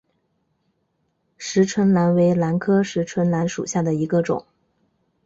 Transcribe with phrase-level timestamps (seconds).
[1.37, 4.43] 匙唇兰为兰科匙唇兰属下的一个种。